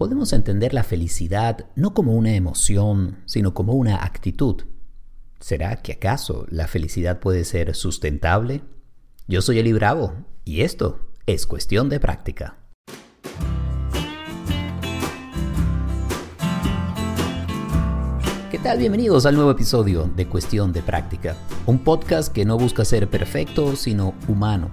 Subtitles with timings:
[0.00, 4.62] podemos entender la felicidad no como una emoción, sino como una actitud.
[5.40, 8.62] ¿Será que acaso la felicidad puede ser sustentable?
[9.28, 12.56] Yo soy Eli Bravo y esto es cuestión de práctica.
[18.50, 18.78] ¿Qué tal?
[18.78, 21.36] Bienvenidos al nuevo episodio de Cuestión de Práctica,
[21.66, 24.70] un podcast que no busca ser perfecto, sino humano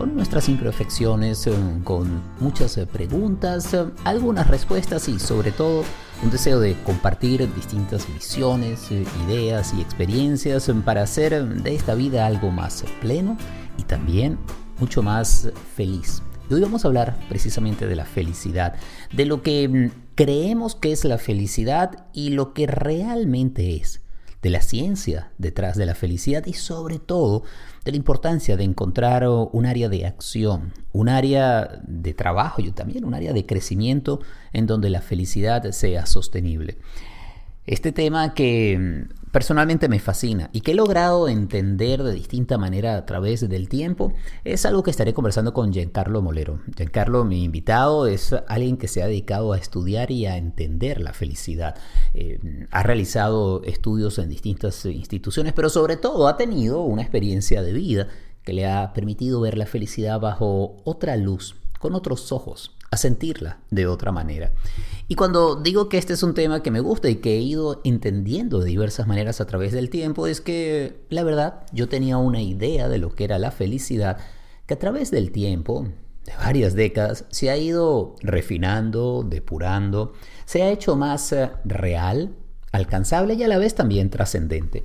[0.00, 1.52] con nuestras imperfecciones, eh,
[1.84, 5.84] con muchas eh, preguntas, eh, algunas respuestas y sobre todo
[6.24, 8.90] un deseo de compartir distintas visiones,
[9.26, 13.36] ideas y experiencias para hacer de esta vida algo más pleno
[13.76, 14.38] y también
[14.78, 16.22] mucho más feliz.
[16.48, 18.76] Y hoy vamos a hablar precisamente de la felicidad,
[19.12, 24.00] de lo que mm, creemos que es la felicidad y lo que realmente es
[24.40, 27.42] de la ciencia detrás de la felicidad y sobre todo
[27.90, 33.14] la importancia de encontrar un área de acción, un área de trabajo y también un
[33.14, 34.20] área de crecimiento
[34.52, 36.78] en donde la felicidad sea sostenible.
[37.66, 43.06] Este tema que personalmente me fascina y que he logrado entender de distinta manera a
[43.06, 44.12] través del tiempo,
[44.44, 46.60] es algo que estaré conversando con Giancarlo Molero.
[46.76, 51.12] Giancarlo, mi invitado, es alguien que se ha dedicado a estudiar y a entender la
[51.12, 51.76] felicidad.
[52.14, 57.72] Eh, ha realizado estudios en distintas instituciones, pero sobre todo ha tenido una experiencia de
[57.72, 58.08] vida
[58.42, 63.60] que le ha permitido ver la felicidad bajo otra luz, con otros ojos a sentirla
[63.70, 64.52] de otra manera.
[65.08, 67.80] Y cuando digo que este es un tema que me gusta y que he ido
[67.84, 72.42] entendiendo de diversas maneras a través del tiempo, es que la verdad yo tenía una
[72.42, 74.18] idea de lo que era la felicidad
[74.66, 75.88] que a través del tiempo,
[76.24, 80.12] de varias décadas, se ha ido refinando, depurando,
[80.44, 82.36] se ha hecho más eh, real,
[82.72, 84.84] alcanzable y a la vez también trascendente.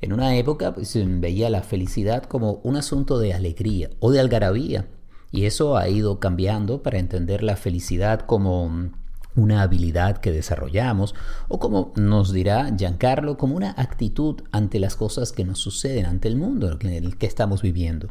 [0.00, 4.88] En una época pues, veía la felicidad como un asunto de alegría o de algarabía,
[5.32, 8.90] y eso ha ido cambiando para entender la felicidad como
[9.36, 11.14] una habilidad que desarrollamos
[11.48, 16.28] o como nos dirá Giancarlo, como una actitud ante las cosas que nos suceden, ante
[16.28, 18.08] el mundo en el que estamos viviendo.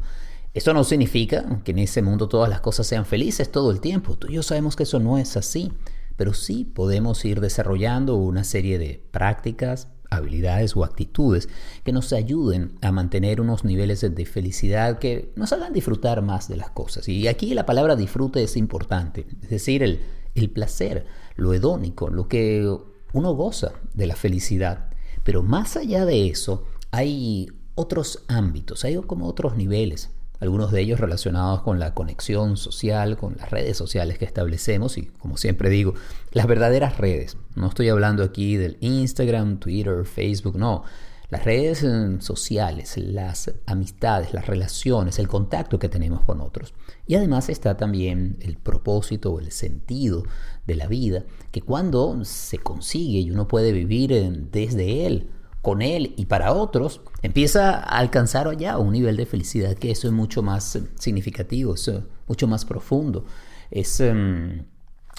[0.52, 4.16] Esto no significa que en ese mundo todas las cosas sean felices todo el tiempo.
[4.16, 5.72] Tú y yo sabemos que eso no es así,
[6.16, 11.48] pero sí podemos ir desarrollando una serie de prácticas, habilidades o actitudes
[11.84, 16.56] que nos ayuden a mantener unos niveles de felicidad que nos hagan disfrutar más de
[16.56, 17.08] las cosas.
[17.08, 20.00] Y aquí la palabra disfrute es importante, es decir, el,
[20.34, 21.06] el placer,
[21.36, 22.68] lo hedónico, lo que
[23.12, 24.90] uno goza de la felicidad.
[25.24, 30.10] Pero más allá de eso, hay otros ámbitos, hay como otros niveles
[30.40, 35.06] algunos de ellos relacionados con la conexión social, con las redes sociales que establecemos y,
[35.06, 35.94] como siempre digo,
[36.32, 37.36] las verdaderas redes.
[37.54, 40.84] No estoy hablando aquí del Instagram, Twitter, Facebook, no.
[41.28, 46.74] Las redes eh, sociales, las amistades, las relaciones, el contacto que tenemos con otros.
[47.06, 50.24] Y además está también el propósito o el sentido
[50.66, 55.30] de la vida, que cuando se consigue y uno puede vivir eh, desde él,
[55.62, 60.06] con él y para otros, empieza a alcanzar allá un nivel de felicidad que eso
[60.06, 61.90] es mucho más eh, significativo, es
[62.26, 63.24] mucho más profundo,
[63.70, 64.64] es, em,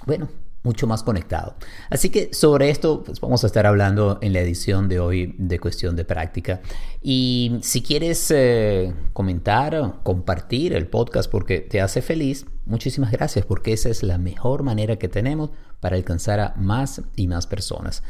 [0.06, 0.30] bueno,
[0.64, 1.56] mucho más conectado.
[1.90, 5.60] Así que sobre esto pues vamos a estar hablando en la edición de hoy de
[5.60, 6.62] cuestión de práctica.
[7.02, 13.74] Y si quieres eh, comentar, compartir el podcast porque te hace feliz, muchísimas gracias porque
[13.74, 15.50] esa es la mejor manera que tenemos
[15.80, 18.04] para alcanzar a más y más personas.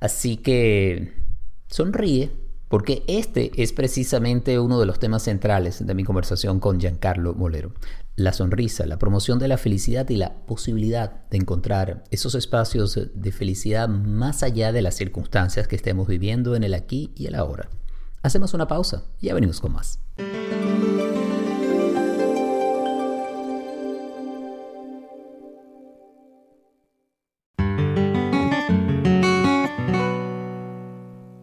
[0.00, 1.12] Así que
[1.70, 2.30] sonríe,
[2.68, 7.72] porque este es precisamente uno de los temas centrales de mi conversación con Giancarlo Molero.
[8.16, 13.32] La sonrisa, la promoción de la felicidad y la posibilidad de encontrar esos espacios de
[13.32, 17.70] felicidad más allá de las circunstancias que estemos viviendo en el aquí y el ahora.
[18.22, 19.98] Hacemos una pausa y ya venimos con más.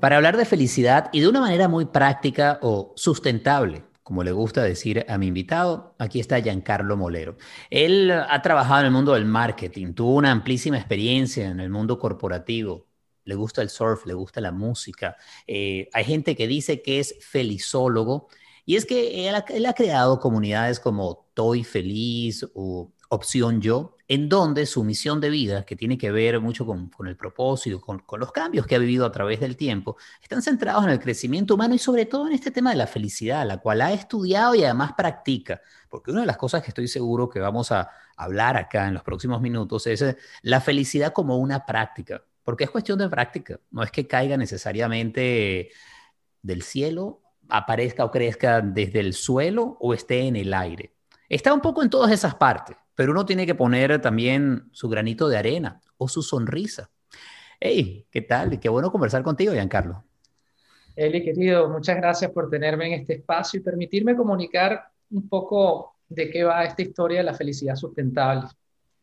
[0.08, 4.64] Para hablar de felicidad y de una manera muy práctica o sustentable, como le gusta
[4.64, 7.36] decir a mi invitado, aquí está Giancarlo Molero.
[7.70, 12.00] Él ha trabajado en el mundo del marketing, tuvo una amplísima experiencia en el mundo
[12.00, 12.88] corporativo,
[13.26, 15.18] le gusta el surf, le gusta la música.
[15.46, 18.30] Eh, hay gente que dice que es felizólogo
[18.66, 23.96] y es que él ha, él ha creado comunidades como Toy Feliz o Opción Yo,
[24.10, 28.04] en donde su misión de vida, que tiene que ver mucho con, el propósito, con,
[28.20, 31.76] los cambios que ha vivido a través del tiempo, están centrados en el crecimiento humano
[31.76, 34.94] y sobre todo en este tema de la felicidad, la cual ha estudiado y además
[34.94, 35.62] practica.
[35.90, 39.04] Porque una de las cosas que estoy seguro que vamos a hablar acá en los
[39.04, 43.84] próximos minutos es eh, la felicidad como una práctica, porque es cuestión de práctica, no
[43.84, 45.72] es que caiga necesariamente
[46.42, 50.94] del cielo, aparezca o crezca desde el suelo o esté en el aire.
[51.30, 55.30] Está un poco en todas esas partes pero uno tiene que poner también su granito
[55.30, 56.90] de arena o su sonrisa.
[57.60, 58.60] Hey, ¿qué tal?
[58.60, 60.04] Qué bueno conversar contigo, Giancarlo.
[60.96, 66.32] Eli, querido, muchas gracias por tenerme en este espacio y permitirme comunicar un poco de
[66.32, 68.48] qué va esta historia de la felicidad sustentable.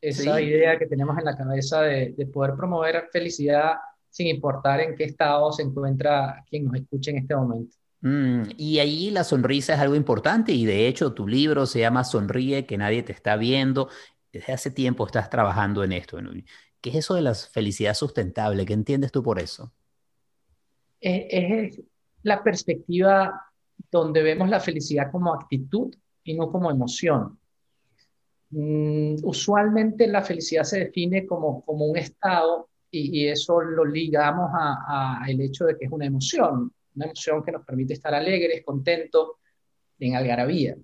[0.01, 3.75] Esa idea que tenemos en la cabeza de, de, poder promover felicidad
[4.11, 7.77] sin importar en qué estado se encuentra quien nos escuche en este momento.
[8.05, 12.05] Mm, y ahí la sonrisa es algo importante y de hecho tu libro se llama
[12.05, 13.89] Sonríe, que nadie te está viendo.
[14.31, 16.19] Desde hace tiempo estás trabajando en esto.
[16.83, 18.67] ¿Qué es eso de la felicidad sustentable?
[18.67, 19.73] ¿Qué entiendes tú por eso?
[21.01, 21.81] Es,
[22.23, 23.41] la perspectiva
[23.91, 27.39] donde vemos la felicidad como actitud y no como emoción.
[28.51, 35.41] Mm, usualmente la felicidad se define como, como un estado y, eso lo ligamos al
[35.41, 39.33] hecho de que es una emoción una emoción que nos permite estar alegres, contentos,
[39.99, 40.77] en algarabía.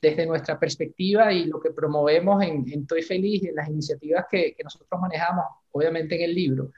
[0.00, 4.26] Desde nuestra perspectiva y lo que promovemos en, en Toy Feliz y en las iniciativas
[4.30, 6.70] que, que, nosotros manejamos, obviamente en el libro,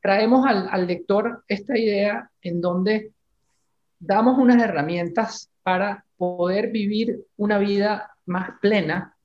[0.00, 3.12] traemos al, al lector esta idea en donde
[3.98, 9.16] damos unas herramientas para poder vivir una vida más plena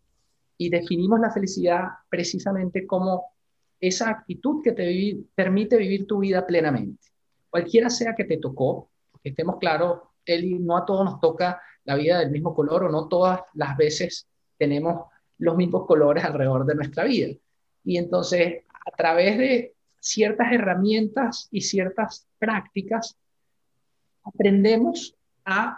[0.57, 3.25] y definimos la felicidad precisamente como
[3.79, 7.12] esa actitud que te permite vivir tu vida plenamente
[7.53, 8.89] cualquiera sea que te tocó,
[9.21, 12.89] que estemos claros, Eli, no a todos nos toca la vida del mismo color o
[12.89, 14.27] no todas las veces
[14.57, 15.05] tenemos
[15.37, 17.31] los mismos colores alrededor de nuestra vida.
[17.83, 23.15] Y entonces, a través de ciertas herramientas y ciertas prácticas,
[24.23, 25.15] aprendemos
[25.45, 25.77] a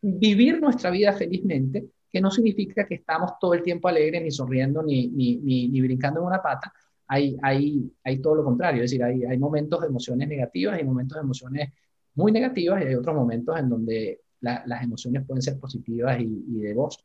[0.00, 4.80] vivir nuestra vida felizmente, que no significa que estamos todo el tiempo alegres, ni sonriendo,
[4.80, 6.72] ni, ni, ni brincando en una pata,
[7.08, 10.84] hay, hay, hay todo lo contrario, es decir, hay, hay momentos de emociones negativas y
[10.84, 11.72] momentos de emociones
[12.14, 16.74] muy negativas y hay otros momentos en donde las emociones pueden ser positivas y, de
[16.74, 17.00] gozo.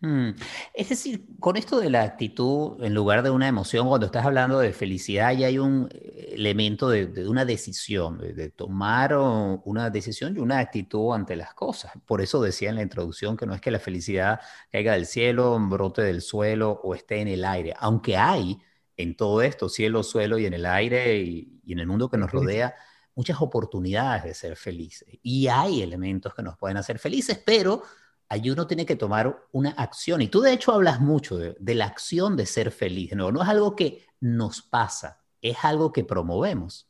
[0.00, 0.30] Mm.
[0.74, 4.60] Es decir, con esto de la actitud en lugar de una emoción, cuando estás hablando
[4.60, 10.36] de felicidad, ya hay un elemento de, de una decisión, de, de, tomar una decisión
[10.36, 11.92] y una actitud ante las cosas.
[12.06, 14.40] Por eso decía en la introducción que no es que la felicidad
[14.70, 18.58] caiga del cielo, brote del suelo o esté en el aire, aunque hay
[18.98, 22.32] en todo esto, cielo, suelo y en el aire y, en el mundo que nos
[22.32, 22.74] rodea,
[23.14, 25.08] muchas oportunidades de ser felices.
[25.22, 27.82] Y hay elementos que nos pueden hacer felices, pero
[28.28, 30.20] ahí uno tiene que tomar una acción.
[30.20, 33.14] Y tú de hecho hablas mucho de, la acción de ser feliz.
[33.14, 36.88] No, no es algo que nos pasa, es algo que promovemos.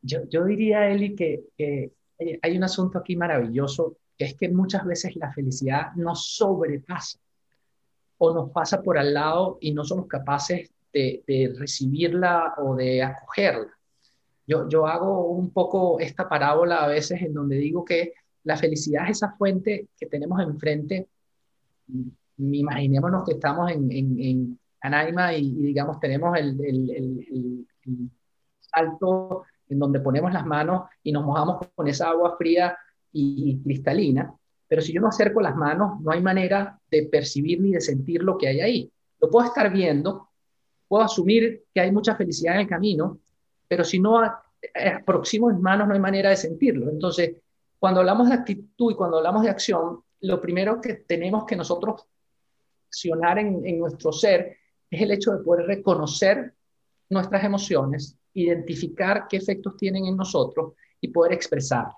[0.00, 1.92] Yo, yo diría, Eli, que, que
[2.40, 7.18] hay un asunto aquí maravilloso, que es que muchas veces la felicidad nos sobrepasa
[8.16, 13.68] o nos pasa por al lado y no somos capaces de, recibirla o de acogerla.
[14.46, 18.14] Yo, yo hago un poco esta parábola a veces en donde digo que
[18.44, 21.08] la felicidad es esa fuente que tenemos enfrente.
[22.38, 28.10] Imaginémonos que estamos en, en, en Anaima y, digamos tenemos el, el, el, el,
[28.60, 32.76] salto en donde ponemos las manos y nos mojamos con esa agua fría
[33.12, 34.32] y, y cristalina.
[34.68, 38.22] Pero si yo no acerco las manos, no hay manera de percibir ni de sentir
[38.22, 38.92] lo que hay ahí.
[39.20, 40.29] Lo puedo estar viendo,
[40.90, 43.20] puedo asumir que hay mucha felicidad en el camino,
[43.68, 46.90] pero si no aproximo mis manos no hay manera de sentirlo.
[46.90, 47.36] Entonces,
[47.78, 52.08] cuando hablamos de actitud y cuando hablamos de acción, lo primero que tenemos que nosotros
[52.88, 54.56] accionar en, en nuestro ser
[54.90, 56.54] es el hecho de poder reconocer
[57.08, 61.94] nuestras emociones, identificar qué efectos tienen en nosotros y poder expresarlas.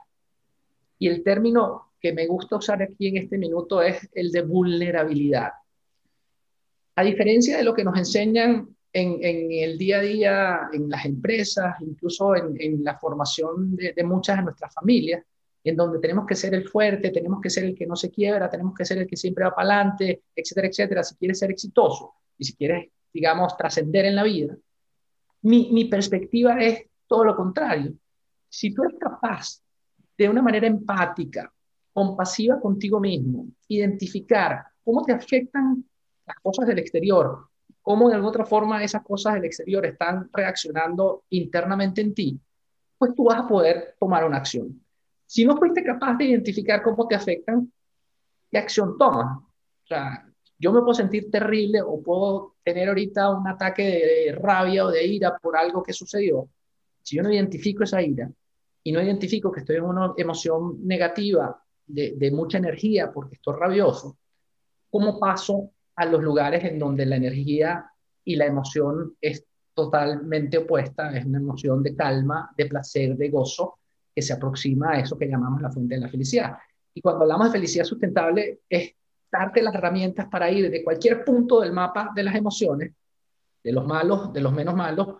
[0.98, 5.52] Y el término que me gusta usar aquí en este minuto es el de vulnerabilidad.
[6.94, 11.76] A diferencia de lo que nos enseñan en, el día a día, en las empresas,
[11.80, 15.24] incluso en, la formación de, muchas de nuestras familias,
[15.64, 18.50] en donde tenemos que ser el fuerte, tenemos que ser el que no se quiebra,
[18.50, 22.14] tenemos que ser el que siempre va para adelante, etcétera, etcétera, si quieres ser exitoso
[22.36, 24.56] y si quieres, digamos, trascender en la vida.
[25.42, 27.94] Mi, mi perspectiva es todo lo contrario.
[28.48, 29.62] Si tú eres capaz
[30.18, 31.52] de una manera empática,
[31.92, 35.84] compasiva contigo mismo, identificar cómo te afectan
[36.26, 37.48] las cosas del exterior,
[37.82, 42.40] cómo de alguna otra forma esas cosas del exterior están reaccionando internamente en ti,
[42.96, 44.80] pues tú vas a poder tomar una acción.
[45.26, 47.70] Si no fuiste capaz de identificar cómo te afectan,
[48.50, 49.38] ¿qué acción tomas?
[49.38, 50.24] O sea,
[50.58, 55.04] yo me puedo sentir terrible o puedo tener ahorita un ataque de rabia o de
[55.04, 56.48] ira por algo que sucedió.
[57.02, 58.30] Si yo no identifico esa ira
[58.84, 63.56] y no identifico que estoy en una emoción negativa de, de mucha energía porque estoy
[63.58, 64.16] rabioso,
[64.88, 67.90] ¿cómo paso a los lugares en donde la energía
[68.24, 69.44] y la emoción es
[69.74, 73.78] totalmente opuesta, es una emoción de calma, de placer, de gozo,
[74.14, 76.58] que se aproxima a eso que llamamos la fuente de la felicidad.
[76.94, 78.94] Y cuando hablamos de felicidad sustentable, es
[79.30, 82.92] darte las herramientas para ir de cualquier punto del mapa de las emociones,
[83.64, 85.16] de los malos, de los menos malos,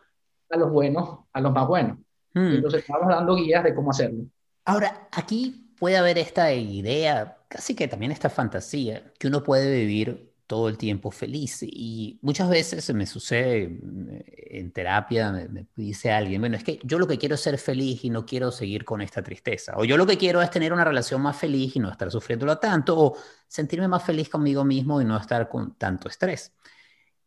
[0.50, 1.99] a los buenos, a los más buenos.
[2.35, 2.55] Hmm.
[2.55, 4.25] Entonces estamos dando guías de cómo hacerlo.
[4.67, 10.32] Ahora, aquí puede haber esta idea, casi que también esta fantasía, que uno puede vivir
[10.52, 11.62] todo el tiempo feliz.
[11.62, 16.99] Y muchas veces me sucede mm, en terapia, me, dice alguien, bueno, es que yo
[16.99, 19.73] lo que quiero es ser feliz y no quiero seguir con esta tristeza.
[19.78, 22.59] O yo lo que quiero es tener una relación más feliz y no estar sufriéndolo
[22.59, 22.99] tanto.
[22.99, 23.16] O
[23.49, 26.52] sentirme más feliz conmigo mismo y no estar con tanto estrés.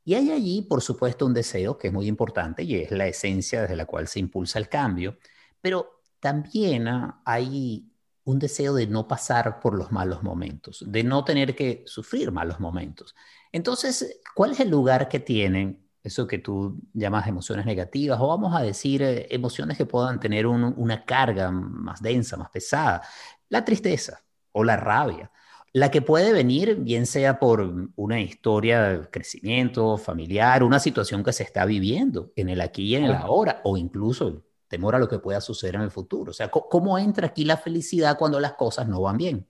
[0.04, 3.64] Y hay allí, por supuesto, un deseo que es muy importante y es la esencia
[3.64, 5.18] desde la cual se impulsa el cambio.
[5.62, 7.92] Pero también ah, hay
[8.26, 12.60] un deseo de no pasar por los malos momentos, de no tener que sufrir malos
[12.60, 13.16] momentos.
[13.52, 18.56] Entonces, ¿cuál es el lugar que tienen eso que tú llamas emociones negativas o vamos
[18.56, 23.04] a decir eh, emociones que puedan tener una carga más densa, más pesada?
[23.50, 25.32] La tristeza o la rabia,
[25.72, 31.34] la que puede venir bien sea por una historia de crecimiento familiar, una situación que
[31.34, 34.44] se está viviendo en el aquí y en el ahora o incluso
[34.76, 36.32] temor a lo que pueda suceder en el futuro.
[36.32, 39.48] O sea, ¿cómo entra aquí la felicidad cuando las cosas no van bien?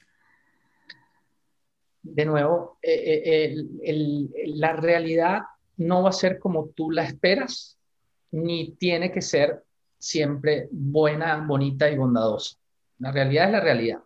[2.04, 5.40] De nuevo, eh, eh, la realidad
[5.78, 7.80] no va a ser como tú la esperas,
[8.30, 9.64] ni tiene que ser
[9.98, 12.58] siempre buena, bonita y bondadosa.
[13.00, 14.00] La realidad es la realidad.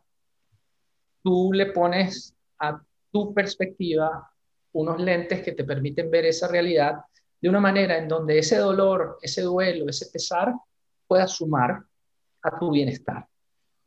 [1.21, 4.31] Tú le pones a tu perspectiva
[4.71, 7.01] unos lentes que te permiten ver esa realidad
[7.41, 10.53] de una manera en donde ese dolor, ese duelo, ese pesar
[11.09, 11.83] pueda sumar
[12.43, 13.27] a tu bienestar.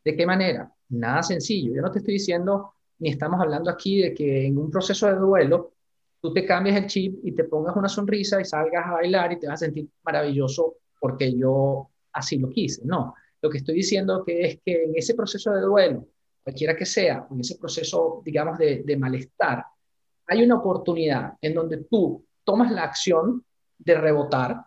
[0.05, 0.71] ¿De qué manera?
[0.89, 1.73] Nada sencillo.
[1.73, 5.15] Yo no te estoy diciendo, ni estamos hablando aquí de que en un proceso de
[5.15, 5.75] duelo
[6.21, 9.39] tú te cambies el chip y te pongas una sonrisa y salgas a bailar y
[9.39, 12.83] te vas a sentir maravilloso porque yo así lo quise.
[12.85, 16.09] No, lo que estoy diciendo que es que en ese proceso de duelo,
[16.43, 19.65] cualquiera que sea, en ese proceso, digamos, de, de malestar,
[20.27, 23.45] hay una oportunidad en donde tú tomas la acción
[23.79, 24.65] de rebotar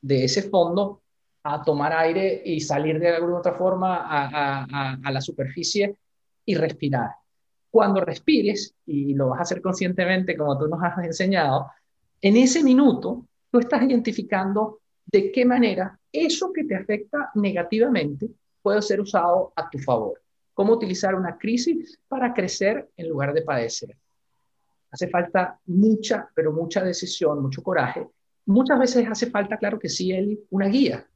[0.00, 1.02] de ese fondo
[1.54, 5.96] a tomar aire y salir de alguna otra forma a, la superficie
[6.44, 7.10] y respirar.
[7.70, 11.70] Cuando respires, y lo vas a hacer conscientemente como tú nos has enseñado,
[12.20, 18.28] en ese minuto tú estás identificando de qué manera eso que te afecta negativamente
[18.62, 20.20] puede ser usado a tu favor.
[20.54, 23.96] Cómo utilizar una crisis para crecer en lugar de padecer.
[24.90, 28.06] Hace falta mucha, pero mucha decisión, mucho coraje.
[28.46, 31.06] Muchas veces hace falta, claro que sí, Eli, una guía,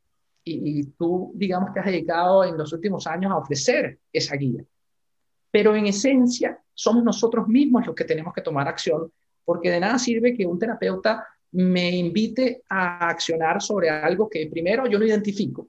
[0.45, 4.65] y, tú, digamos, te has dedicado en los últimos años a ofrecer esa guía.
[5.51, 9.13] Pero en esencia, somos nosotros mismos los que tenemos que tomar acción,
[9.45, 14.87] porque de nada sirve que un terapeuta me invite a accionar sobre algo que primero
[14.87, 15.69] yo no identifico.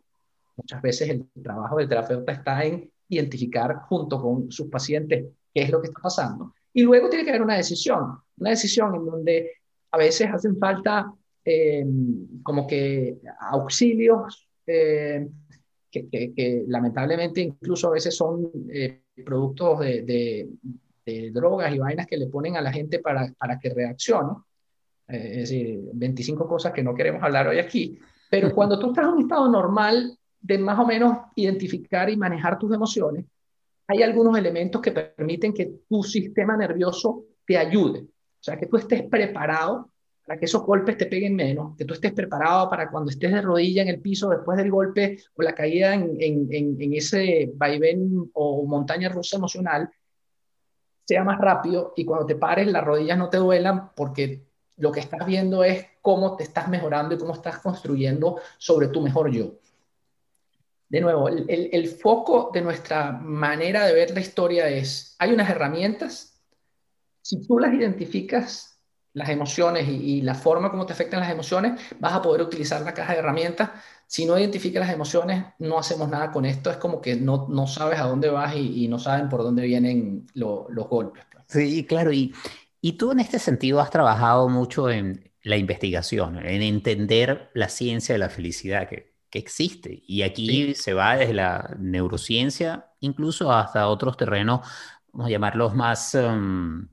[0.55, 5.69] Muchas veces el trabajo del terapeuta está en identificar junto con sus pacientes qué es
[5.69, 6.53] lo que está pasando.
[6.73, 9.51] Y luego tiene que haber una decisión, una decisión en donde
[9.91, 11.13] a veces hacen falta
[11.45, 11.85] eh,
[12.41, 13.17] como que
[13.51, 15.27] auxilios eh,
[15.91, 20.49] que, lamentablemente incluso a veces son eh, productos de,
[21.31, 24.33] drogas y vainas que le ponen a la gente para, para que reaccione.
[25.07, 27.99] Eh, es decir, 25 cosas que no queremos hablar hoy aquí.
[28.29, 32.57] Pero cuando tú estás en un estado normal de más o menos identificar y manejar
[32.57, 33.25] tus emociones,
[33.87, 37.99] hay algunos elementos que permiten que tu sistema nervioso te ayude.
[37.99, 39.89] O sea, que tú estés preparado
[40.25, 43.41] para que esos golpes te peguen menos, que tú estés preparado para cuando estés de
[43.41, 48.65] rodilla en el piso después del golpe o la caída en, en, ese vaivén o
[48.65, 49.89] montaña rusa emocional,
[51.05, 54.45] sea más rápido y cuando te pares las rodillas no te duelan porque
[54.77, 59.01] lo que estás viendo es cómo te estás mejorando y cómo estás construyendo sobre tu
[59.01, 59.55] mejor yo.
[60.87, 65.49] De nuevo, el, el foco de nuestra manera de ver la historia es, hay unas
[65.49, 66.41] herramientas,
[67.21, 68.72] si tú las identificas
[69.13, 72.93] las emociones y, la forma como te afectan las emociones, vas a poder utilizar la
[72.93, 73.69] caja de herramientas.
[74.07, 76.71] Si no identificas las emociones, no hacemos nada con esto.
[76.71, 80.27] Es como que no, no sabes a dónde vas y, no saben por dónde vienen
[80.33, 81.23] los golpes.
[81.31, 81.45] Pues.
[81.47, 82.11] Sí, claro.
[82.11, 82.33] Y,
[82.81, 88.13] y tú en este sentido has trabajado mucho en la investigación, en entender la ciencia
[88.13, 90.03] de la felicidad que, que existe.
[90.07, 94.61] Y aquí se va desde la neurociencia incluso hasta otros terrenos,
[95.11, 96.15] vamos a llamarlos más...
[96.15, 96.87] Um,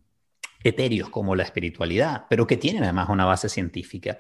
[0.63, 4.19] etéreos como la espiritualidad, pero que tienen además una base científica.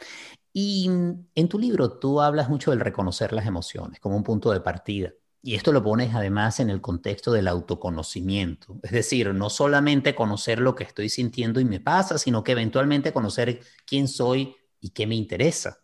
[0.53, 0.91] Y
[1.35, 5.13] en tu libro tú hablas mucho del reconocer las emociones como un punto de partida.
[5.43, 8.79] Y esto lo pones además en el contexto del autoconocimiento.
[8.83, 13.13] Es decir, no solamente conocer lo que estoy sintiendo y me pasa, sino que eventualmente
[13.13, 15.79] conocer quién soy y qué me interesa.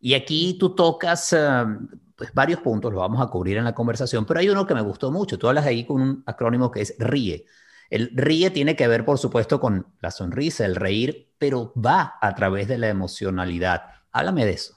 [0.00, 1.64] Y aquí tú tocas eh,
[2.16, 4.82] pues, varios puntos, lo vamos a cubrir en la conversación, pero hay uno que me
[4.82, 5.38] gustó mucho.
[5.38, 7.46] Tú hablas ahí con un acrónimo que es RIE,
[7.90, 12.34] El ríe tiene que ver, por supuesto, con la sonrisa, el reír, pero va a
[12.34, 13.82] través de la emocionalidad.
[14.12, 14.76] Háblame de eso.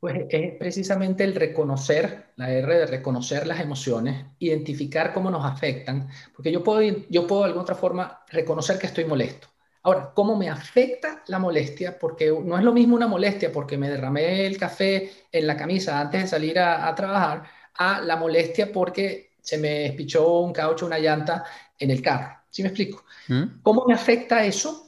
[0.00, 6.08] Pues es precisamente el reconocer, la R de reconocer las emociones, identificar cómo nos afectan,
[6.34, 9.46] porque yo puedo, yo puedo de alguna otra forma reconocer que estoy molesto.
[9.84, 11.98] Ahora, ¿cómo me afecta la molestia?
[11.98, 16.00] Porque no es lo mismo una molestia porque me derramé el café en la camisa
[16.00, 17.44] antes de salir a, trabajar,
[17.74, 21.44] a la molestia porque se me espichó un caucho, una llanta
[21.82, 22.36] en el carro.
[22.48, 23.04] ¿Sí me explico?
[23.28, 23.60] ¿Mm?
[23.62, 24.86] ¿Cómo me afecta eso?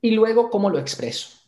[0.00, 1.38] Y luego, ¿cómo lo expreso?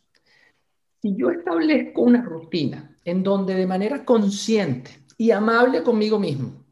[1.01, 6.65] Si yo establezco una rutina en donde de manera consciente y amable conmigo mismo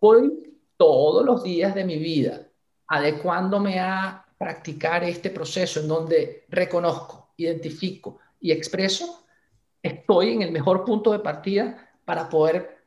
[0.00, 2.46] voy todos los días de mi vida
[2.86, 9.24] adecuándome a practicar este proceso en donde reconozco, identifico y expreso,
[9.82, 12.78] estoy en el mejor punto de partida para poder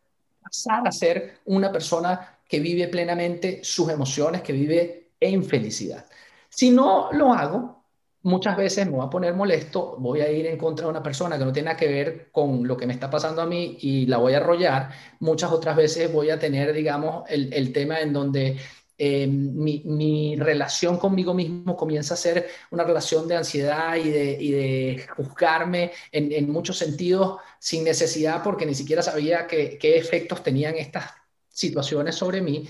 [0.41, 6.05] pasar a ser una persona que vive plenamente sus emociones, que vive en felicidad.
[6.49, 7.85] Si no lo hago,
[8.23, 11.37] muchas veces me voy a poner molesto, voy a ir en contra de una persona
[11.37, 14.05] que no tiene nada que ver con lo que me está pasando a mí y
[14.05, 14.89] la voy a arrollar.
[15.21, 18.57] Muchas otras veces voy a tener, digamos, el, tema en donde
[18.97, 25.93] eh, mi, relación conmigo mismo comienza a ser una relación de ansiedad y de, juzgarme
[26.11, 31.20] en, muchos sentidos sin necesidad porque ni siquiera sabía qué efectos tenían estas
[31.61, 32.67] situaciones sobre mí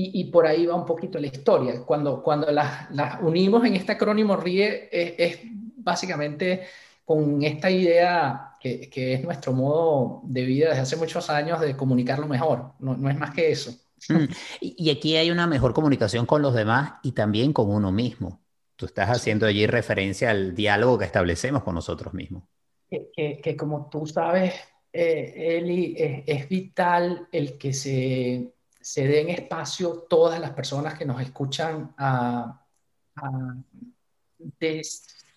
[0.00, 1.82] y, por ahí va un poquito la historia.
[1.84, 2.88] Cuando, cuando las,
[3.20, 5.40] unimos en este acrónimo RIE, es,
[5.76, 6.68] básicamente
[7.04, 11.76] con esta idea que, que, es nuestro modo de vida desde hace muchos años de
[11.76, 12.74] comunicarlo mejor.
[12.78, 13.72] No, no es más que eso.
[14.08, 14.26] Mm.
[14.60, 18.40] Y, aquí hay una mejor comunicación con los demás y también con uno mismo.
[18.76, 22.44] Tú estás haciendo allí referencia al diálogo que establecemos con nosotros mismos.
[22.88, 24.54] Que, que, como tú sabes,
[24.92, 25.94] eh, Eli,
[26.26, 28.52] es vital el que se
[28.88, 32.64] se den espacio todas las personas que nos escuchan a,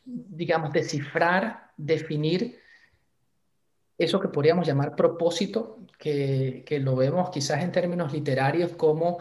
[0.05, 2.61] digamos, descifrar, definir
[3.97, 9.17] eso que podríamos llamar propósito, que, lo vemos quizás en términos literarios como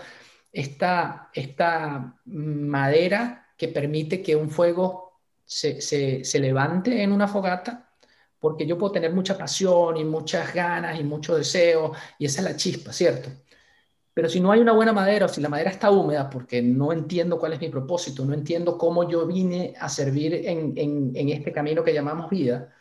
[0.52, 7.89] esta, esta madera que permite que un fuego se, se levante en una fogata,
[8.40, 12.44] porque yo puedo tener mucha pasión y muchas ganas y mucho deseo, y esa es
[12.44, 13.30] la chispa, ¿cierto?
[14.14, 16.92] Pero si no hay una buena madera o si la madera está húmeda, porque no
[16.92, 21.52] entiendo cuál es mi propósito, no entiendo cómo yo vine a servir en, en, este
[21.52, 22.74] camino que llamamos vida,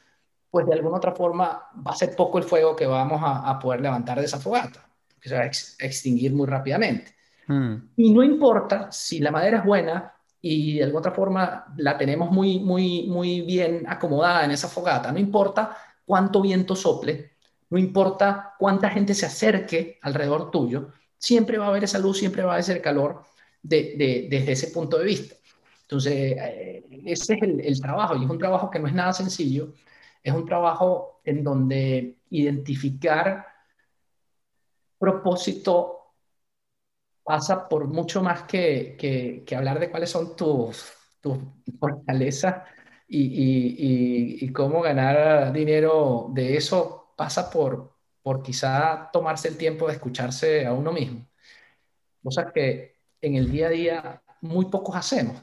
[0.50, 3.60] pues de alguna otra forma va a ser poco el fuego que vamos a, a
[3.60, 7.14] poder levantar de esa fogata, que se va a extinguir muy rápidamente.
[7.48, 7.76] Hmm.
[7.98, 12.32] Y no importa si la madera es buena y de alguna otra forma la tenemos
[12.32, 17.32] muy, muy, muy bien acomodada en esa fogata, no importa cuánto viento sople,
[17.70, 22.44] no importa cuánta gente se acerque alrededor tuyo, siempre va a haber esa luz, siempre
[22.44, 23.24] va a haber ese calor
[23.62, 25.36] de, desde ese punto de vista.
[25.82, 29.74] Entonces, eh, ese es el, trabajo y es un trabajo que no es nada sencillo,
[30.24, 33.46] es un trabajo en donde identificar
[34.98, 35.99] propósito
[37.30, 41.38] pasa por mucho más que, que, hablar de cuáles son tus, tus
[41.80, 42.64] fortalezas
[43.08, 49.86] y, y, y, cómo ganar dinero de eso, pasa por, por quizá tomarse el tiempo
[49.86, 51.28] de escucharse a uno mismo.
[52.24, 55.40] Cosas que en el día a día muy pocos hacemos.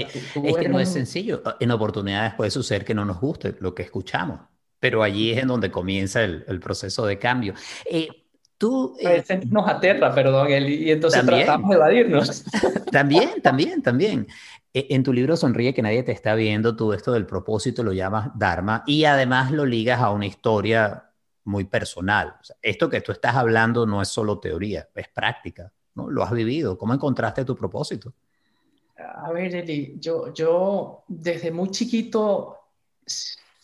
[0.00, 1.42] es que no es sencillo.
[1.60, 4.38] En oportunidades puede suceder que no nos guste lo que escuchamos,
[4.78, 7.54] pero allí es en donde comienza el, el proceso de cambio.
[7.86, 8.21] Eh,
[8.62, 8.94] tú...
[9.00, 12.44] Eh, nos aterra, perdón, y entonces tratamos de evadirnos.
[12.92, 14.28] también, también, también.
[14.72, 17.92] E, en tu libro Sonríe que nadie te está viendo, tú esto del propósito lo
[17.92, 21.10] llamas Dharma y además lo ligas a una historia
[21.42, 22.36] muy personal.
[22.62, 26.08] esto que tú estás hablando no es solo teoría, es práctica, ¿no?
[26.08, 26.78] Lo has vivido.
[26.78, 28.12] ¿Cómo encontraste tu propósito?
[28.96, 32.58] A ver, Eli, yo, yo desde muy chiquito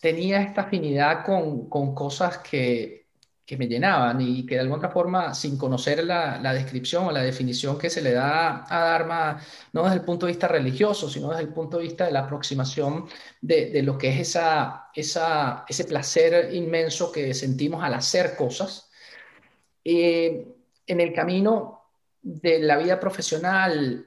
[0.01, 3.07] tenía esta afinidad con, con cosas que,
[3.49, 7.23] que me llenaban y que de alguna forma, sin conocer la, la, descripción o la
[7.23, 9.41] definición que se le da a Dharma,
[9.73, 12.19] no desde el punto de vista religioso, sino desde el punto de vista de la
[12.19, 13.07] aproximación
[13.41, 18.91] de, de lo que es esa, esa, ese placer inmenso que sentimos al hacer cosas.
[19.83, 20.47] Eh,
[20.85, 21.85] en el camino
[22.21, 24.05] de la vida profesional,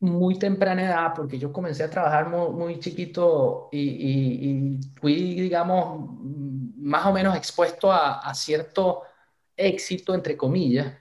[0.00, 6.10] muy temprana edad, porque yo comencé a trabajar muy, chiquito y, y, fui, digamos,
[6.86, 9.02] más o menos expuesto a, cierto
[9.56, 10.94] éxito, entre comillas.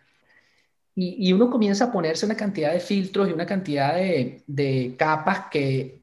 [0.95, 5.47] Y, uno comienza a ponerse una cantidad de filtros y una cantidad de, de capas
[5.51, 6.01] que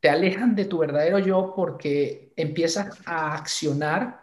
[0.00, 4.22] te alejan de tu verdadero yo porque empiezas a accionar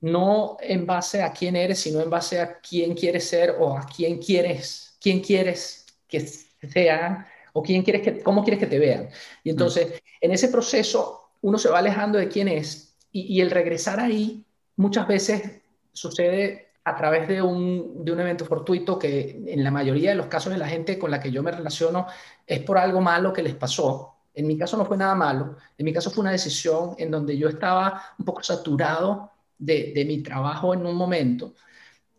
[0.00, 3.84] no en base a quién eres, sino en base a quién quieres ser o a
[3.84, 9.10] quién quieres, quién quieres que sean o quién quieres que, cómo quieres que te vean.
[9.42, 14.00] Y entonces, en ese proceso, uno se va alejando de quién es y, el regresar
[14.00, 14.44] ahí
[14.76, 20.10] muchas veces sucede a través de un, de un, evento fortuito que en la mayoría
[20.10, 22.06] de los casos de la gente con la que yo me relaciono
[22.46, 24.14] es por algo malo que les pasó.
[24.34, 27.36] En mi caso no fue nada malo, en mi caso fue una decisión en donde
[27.36, 31.54] yo estaba un poco saturado de, de mi trabajo en un momento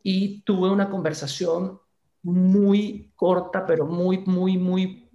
[0.03, 1.79] y tuve una conversación
[2.23, 5.09] muy corta, pero muy, muy, muy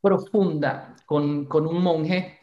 [0.00, 2.38] profunda con, con un monje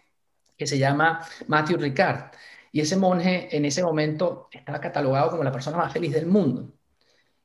[0.58, 2.32] que se llama Matthew Ricard.
[2.74, 6.74] Y ese monje en ese momento estaba catalogado como la persona más feliz del mundo.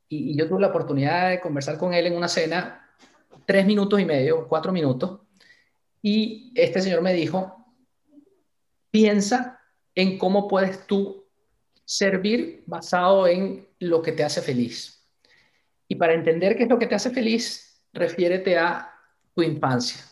[0.09, 2.91] Y, yo tuve la oportunidad de conversar con él en una cena,
[3.45, 5.21] tres minutos y medio, cuatro minutos,
[6.01, 7.67] y este señor me dijo,
[8.91, 9.61] piensa
[9.95, 11.27] en cómo puedes tú
[11.85, 15.07] servir basado en lo que te hace feliz.
[15.89, 18.95] Y para entender qué es lo que te hace feliz, refiérete a
[19.35, 20.08] tu infancia.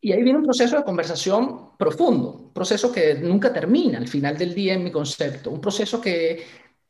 [0.00, 4.38] Y ahí viene un proceso de conversación profundo, un proceso que nunca termina al final
[4.38, 6.46] del día en mi concepto, un proceso que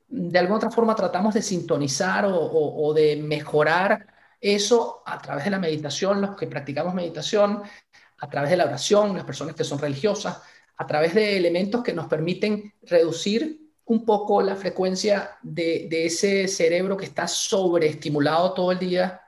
[0.08, 4.06] de alguna otra forma tratamos de sintonizar o, de mejorar
[4.40, 7.62] eso a través de la meditación, los que practicamos meditación,
[8.18, 10.40] a través de la oración, las personas que son religiosas,
[10.76, 16.96] a través de elementos que nos permiten reducir un poco la frecuencia de, ese cerebro
[16.96, 19.20] que está sobreestimulado todo el día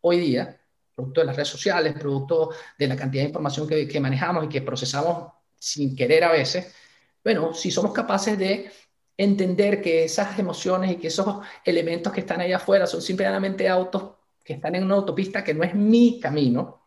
[0.00, 0.57] hoy día
[0.98, 4.62] producto de las redes sociales, producto de la cantidad de información que, manejamos y que
[4.62, 6.74] procesamos sin querer a veces,
[7.22, 8.68] bueno, si somos capaces de
[9.16, 14.14] entender que esas emociones y que esos elementos que están ahí afuera son simplemente autos
[14.42, 16.82] que están en una autopista que no es mi camino,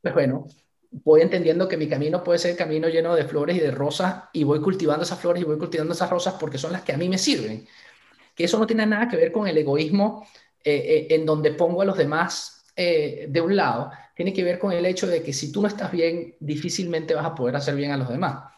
[0.00, 0.46] pues bueno,
[0.90, 4.44] voy entendiendo que mi camino puede ser camino lleno de flores y de rosas y
[4.44, 7.08] voy cultivando esas flores y voy cultivando esas rosas porque son las que a mí
[7.08, 7.66] me sirven.
[8.36, 10.24] Que eso no tiene nada que ver con el egoísmo
[10.62, 14.60] eh, eh, en donde pongo a los demás eh, de un lado, tiene que ver
[14.60, 17.74] con el hecho de que si tú no estás bien, difícilmente vas a poder hacer
[17.74, 18.52] bien a los demás.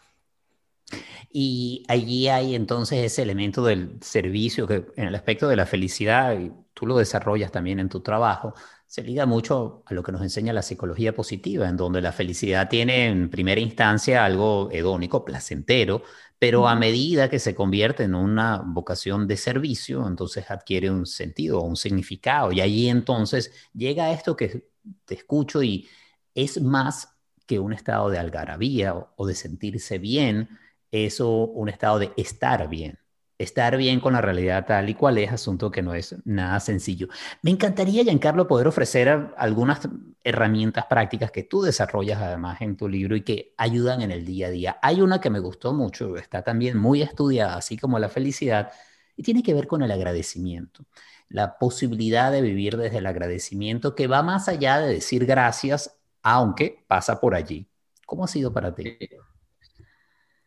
[1.33, 6.37] Y allí hay entonces ese elemento del servicio que en el aspecto de la felicidad,
[6.75, 8.53] tú lo desarrollas también en tu trabajo,
[8.87, 12.69] se liga mucho a lo que nos enseña la psicología positiva, en donde la felicidad
[12.69, 16.03] tiene en primera instancia algo hedónico, placentero,
[16.41, 21.61] pero a medida que se convierte en una vocación de servicio, entonces adquiere un sentido,
[21.61, 22.51] un significado.
[22.51, 24.67] Y allí entonces llega esto que
[25.05, 25.87] te escucho y
[26.35, 27.15] es más
[27.47, 30.49] que un estado de algarabía o de sentirse bien,
[30.91, 32.99] es un estado de estar bien
[33.41, 37.09] estar bien con la realidad tal y cual es, asunto que no es nada sencillo.
[37.41, 39.89] Me encantaría, Giancarlo, poder ofrecer algunas
[40.23, 44.49] herramientas prácticas que tú desarrollas además en tu libro y que ayudan en el día
[44.49, 44.79] a día.
[44.83, 48.73] Hay una que me gustó mucho, está también muy estudiada, así como la felicidad,
[49.17, 50.85] y tiene que ver con el agradecimiento.
[51.31, 56.85] La posibilidad de vivir desde el agradecimiento que va más allá de decir gracias, aunque
[56.87, 57.67] pasa por allí.
[58.05, 58.99] ¿Cómo ha sido para ti?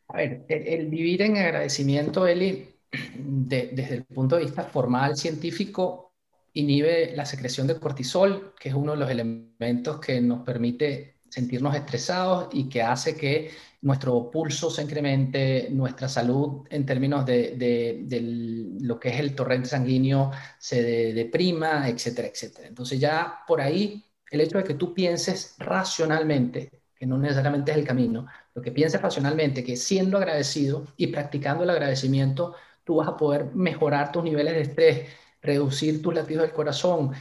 [0.09, 2.72] A ver, el, el vivir en agradecimiento, Eli,
[3.15, 6.13] desde el punto de vista formal científico,
[6.53, 11.75] inhibe la secreción de cortisol, que es uno de los elementos que nos permite sentirnos
[11.75, 13.51] estresados y que hace que
[13.81, 20.31] nuestro pulso se incremente, nuestra salud en términos de, lo que es el torrente sanguíneo
[20.59, 22.67] se deprima, etcétera, etcétera.
[22.67, 27.77] Entonces ya por ahí el hecho de que tú pienses racionalmente, que no necesariamente es
[27.77, 33.07] el camino, lo que pienses racionalmente, que siendo agradecido y practicando el agradecimiento, tú vas
[33.07, 35.09] a poder mejorar tus niveles de estrés,
[35.41, 37.11] reducir tus latidos del corazón,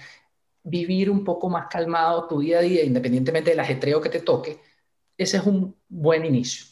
[0.62, 4.60] vivir un poco más calmado tu día a día, independientemente del ajetreo que te toque,
[5.16, 6.66] ese es un buen inicio.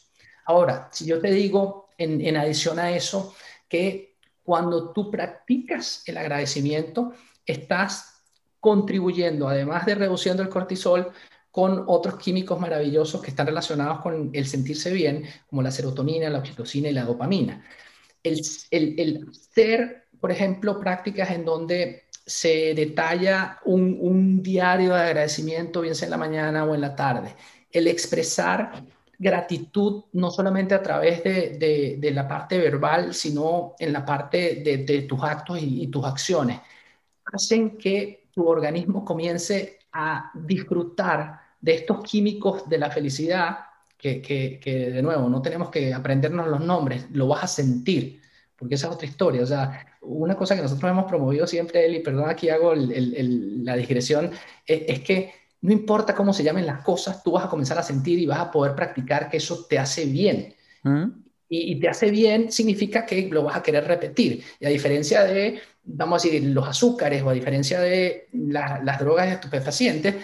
[0.46, 3.34] Ahora, si yo te digo, en, adición a eso,
[3.68, 7.12] que cuando tú practicas el agradecimiento,
[7.44, 8.22] estás
[8.58, 11.12] contribuyendo, además de reduciendo el cortisol,
[11.50, 16.38] con otros químicos maravillosos que están relacionados con el sentirse bien, como la serotonina, la
[16.38, 17.64] oxitocina y la dopamina
[18.22, 25.80] el, el, ser, por ejemplo, prácticas en donde se detalla un, un, diario de agradecimiento,
[25.80, 27.34] bien sea en la mañana o en la tarde.
[27.70, 28.84] El expresar
[29.18, 34.78] gratitud no solamente a través de, de, la parte verbal, sino en la parte de,
[34.78, 36.60] de tus actos y, tus acciones,
[37.26, 43.58] hacen que tu organismo comience a disfrutar de estos químicos de la felicidad
[44.00, 48.20] que, de nuevo, no tenemos que aprendernos los nombres, lo vas a sentir,
[48.56, 49.42] porque esa es otra historia.
[49.42, 54.30] O sea, una cosa que nosotros hemos promovido siempre, Eli, perdón, aquí hago la digresión,
[54.66, 55.32] es, que
[55.62, 58.40] no importa cómo se llamen las cosas, tú vas a comenzar a sentir y vas
[58.40, 60.54] a poder practicar que eso te hace bien.
[60.82, 61.04] ¿Mm?
[61.52, 64.44] Y, te hace bien significa que lo vas a querer repetir.
[64.60, 69.32] Y a diferencia de vamos a decir, los azúcares o a diferencia de las drogas
[69.32, 70.14] estupefacientes,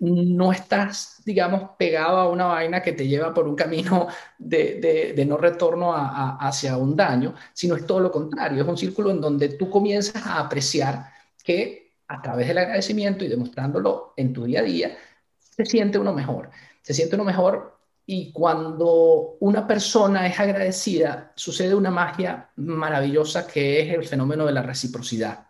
[0.00, 5.36] no estás, digamos, pegado a una vaina que te lleva por un camino de, no
[5.36, 9.70] retorno hacia un daño, sino es todo lo contrario, es un círculo en donde tú
[9.70, 11.06] comienzas a apreciar
[11.42, 14.96] que a través del agradecimiento y demostrándolo en tu día a día,
[15.38, 16.50] se siente uno mejor,
[16.82, 23.80] se siente uno mejor y cuando una persona es agradecida, sucede una magia maravillosa que
[23.80, 25.48] es el fenómeno de la reciprocidad.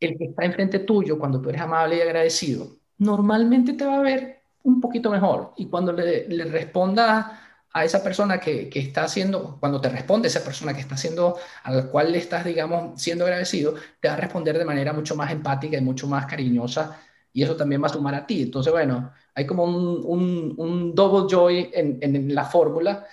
[0.00, 4.02] El que está enfrente tuyo, cuando tú eres amable y agradecido, normalmente te va a
[4.02, 5.52] ver un poquito mejor.
[5.56, 7.26] Y cuando le, le respondas
[7.72, 11.38] a esa persona que, que, está haciendo, cuando te responde esa persona que está haciendo,
[11.62, 15.16] a la cual le estás, digamos, siendo agradecido, te va a responder de manera mucho
[15.16, 17.00] más empática y mucho más cariñosa.
[17.32, 18.42] Y eso también va a sumar a ti.
[18.42, 23.06] Entonces, bueno, hay como un, un, un double joy en, en la fórmula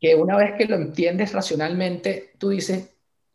[0.00, 2.90] que una vez que lo entiendes racionalmente, tú dices,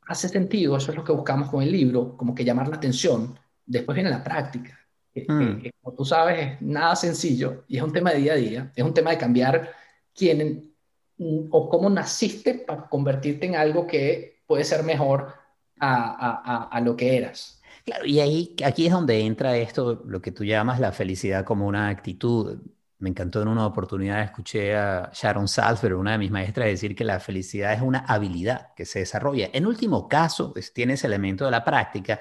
[0.07, 3.37] hace sentido, eso es lo que buscamos con el libro, como que llamar la atención.
[3.65, 4.80] Después viene la práctica
[5.13, 5.69] Mm.
[5.81, 8.83] como tú sabes, es nada sencillo y es un tema de día a día, es
[8.83, 9.71] un tema de cambiar
[10.15, 10.73] quién
[11.17, 15.33] mm, o cómo naciste para convertirte en algo que puede ser mejor
[15.79, 17.61] a, a, a, lo que eras.
[17.83, 21.65] Claro, y ahí, aquí es donde entra esto, lo que tú llamas la felicidad como
[21.65, 22.59] una actitud.
[22.99, 27.03] Me encantó en una oportunidad, escuché a Sharon Salzberg, una de mis maestras, decir que
[27.03, 29.49] la felicidad es una habilidad que se desarrolla.
[29.51, 32.19] En último caso, pues, tiene ese elemento de la práctica,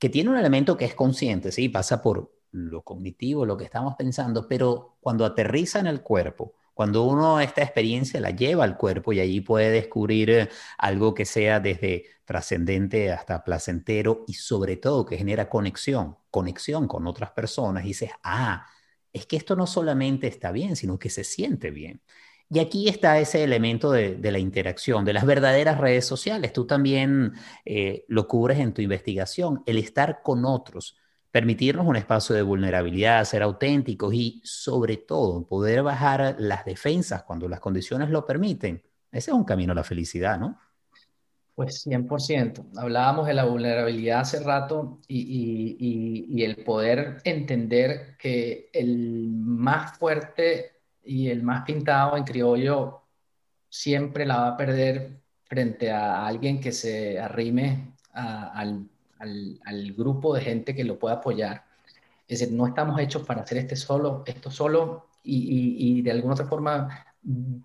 [0.00, 1.68] que tiene un elemento que es consciente, ¿sí?
[1.68, 7.04] Pasa por lo cognitivo, lo que estamos pensando, pero cuando aterriza en el cuerpo, cuando
[7.04, 11.60] uno esta experiencia la lleva al cuerpo y allí puede descubrir eh, algo que sea
[11.60, 17.88] desde trascendente hasta placentero y sobre todo que genera conexión, conexión con otras personas, y
[17.88, 18.66] dices, ah,
[19.12, 22.00] es que esto no solamente está bien, sino que se siente bien.
[22.52, 26.52] Y aquí está ese elemento de, la interacción, de las verdaderas redes sociales.
[26.52, 27.34] Tú también
[27.64, 30.96] eh, lo cubres en tu investigación, el estar con otros,
[31.30, 37.48] permitirnos un espacio de vulnerabilidad, ser auténticos y sobre todo poder bajar las defensas cuando
[37.48, 38.82] las condiciones lo permiten.
[39.12, 40.58] Ese es un camino a la felicidad, ¿no?
[41.54, 42.70] Pues 100%.
[42.78, 50.79] Hablábamos de la vulnerabilidad hace rato y, y el poder entender que el más fuerte
[51.04, 53.02] y el más pintado en criollo
[53.68, 58.88] siempre la va a perder frente a alguien que se arrime al,
[59.96, 61.64] grupo de gente que lo pueda apoyar.
[62.26, 66.34] Es decir, no estamos hechos para hacer este solo, esto solo y, y de alguna
[66.34, 67.06] otra forma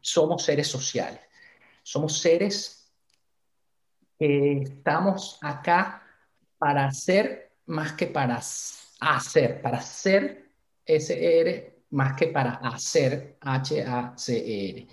[0.02, 1.22] somos seres sociales.
[1.84, 2.92] Somos seres
[4.18, 6.04] que estamos acá
[6.58, 10.50] para hacer más que para hacer, para ser
[10.86, 14.88] ese más que para hacer H-A-C-E-R.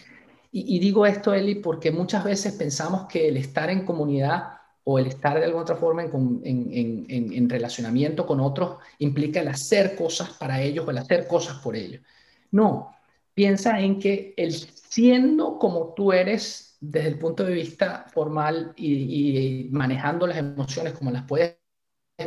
[0.54, 4.52] Y, digo esto, Eli, porque muchas veces pensamos que el estar en comunidad
[4.84, 9.96] o el estar de alguna otra forma en, en, relacionamiento con otros implica el hacer
[9.96, 12.02] cosas para ellos o el hacer cosas por ellos.
[12.50, 12.94] No,
[13.32, 19.68] piensa en que el siendo como tú eres desde el punto de vista formal y,
[19.68, 21.56] y manejando las emociones como las puedes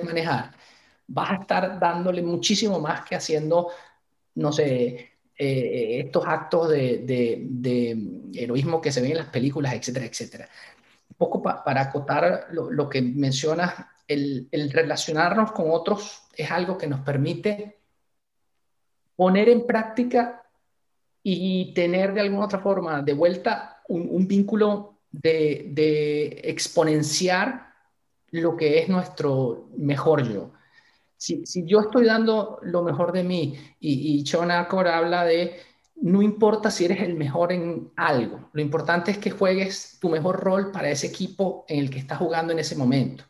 [0.03, 0.51] manejar,
[1.07, 3.69] vas a estar dándole muchísimo más que haciendo
[4.35, 10.49] no sé, eh, estos actos de, heroísmo que se ven en las películas, etcétera, etcétera.
[11.09, 13.73] Un poco para acotar lo, que mencionas,
[14.07, 17.79] el, relacionarnos con otros es algo que nos permite
[19.15, 20.43] poner en práctica
[21.23, 27.73] y tener de alguna otra forma de vuelta un, vínculo de, de exponenciar
[28.31, 30.51] lo que es nuestro mejor yo
[31.45, 35.59] si, yo estoy dando lo mejor de mí y, y Sean habla de
[35.97, 40.41] no importa si eres el mejor en algo, lo importante es que juegues tu mejor
[40.41, 43.23] rol para ese equipo en el que estás jugando en ese momento.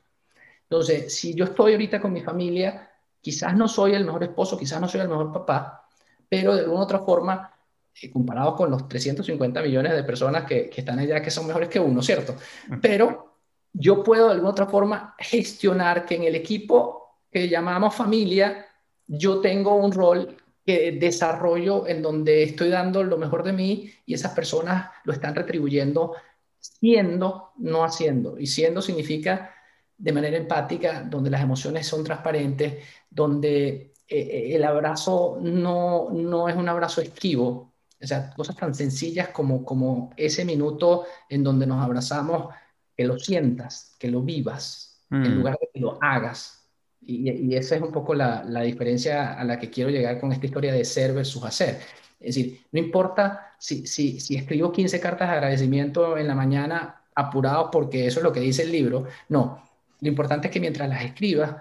[0.64, 2.90] Entonces, si yo estoy ahorita con mi familia,
[3.22, 5.88] quizás no soy el mejor esposo, quizás no soy el mejor papá,
[6.28, 7.54] pero de alguna otra forma,
[8.02, 11.70] eh, comparado con los 350 millones de personas que, que están allá, que son mejores
[11.70, 12.36] que uno, ¿cierto?
[12.82, 13.36] Pero
[13.72, 17.05] yo puedo de alguna otra forma gestionar que en el equipo
[17.36, 18.66] que llamamos familia,
[19.06, 24.14] yo tengo un rol que desarrollo en donde estoy dando lo mejor de mí y
[24.14, 26.14] esas personas lo están retribuyendo
[26.58, 28.40] siendo, no haciendo.
[28.40, 29.54] Y siendo significa
[29.98, 36.48] de manera empática, donde las emociones son transparentes, donde eh, eh, el abrazo no, no
[36.48, 41.68] es un abrazo esquivo, o sea, cosas tan sencillas como, como ese minuto en donde
[41.68, 42.56] nos abrazamos,
[42.96, 45.38] que lo sientas, que lo vivas, en mm.
[45.38, 46.65] lugar de que lo hagas.
[47.08, 50.74] Y, esa es un poco la, diferencia a la que quiero llegar con esta historia
[50.74, 51.80] de ser versus hacer.
[52.20, 57.04] Es decir, no importa si, si, si escribo 15 cartas de agradecimiento en la mañana
[57.14, 59.64] apurado porque eso es lo que dice el libro, no.
[60.02, 61.56] Lo importante es que mientras las escribas,